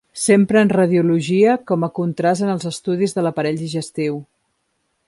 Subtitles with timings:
[0.19, 4.21] S'empra en radiologia com a contrast en els estudis de l'aparell digestiu.